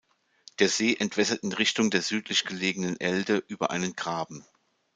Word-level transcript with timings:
Der 0.57 0.67
See 0.67 0.95
entwässert 0.95 1.43
in 1.43 1.53
Richtung 1.53 1.91
der 1.91 2.01
südlich 2.01 2.43
gelegenen 2.45 2.99
Elde 2.99 3.37
über 3.47 3.69
einen 3.69 3.93
Graben. 3.95 4.43